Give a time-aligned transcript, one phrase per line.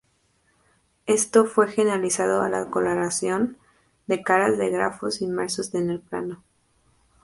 [1.05, 3.57] Esto fue generalizado a la coloración
[4.07, 6.41] de caras de grafos inmersos en el plano.